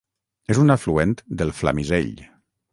[0.53, 1.13] És un afluent
[1.43, 2.13] del Flamisell.